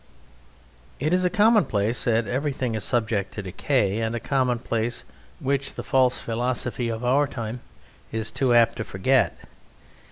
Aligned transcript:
It 0.99 1.13
is 1.13 1.23
a 1.25 1.29
commonplace 1.29 2.05
that 2.05 2.25
everything 2.25 2.73
is 2.73 2.83
subject 2.83 3.31
to 3.35 3.43
decay, 3.43 3.99
and 4.01 4.15
a 4.15 4.19
commonplace 4.19 5.03
which 5.39 5.75
the 5.75 5.83
false 5.83 6.17
philosophy 6.17 6.89
of 6.89 7.05
our 7.05 7.27
time 7.27 7.59
is 8.11 8.31
too 8.31 8.51
apt 8.51 8.77
to 8.77 8.83
forget. 8.83 9.37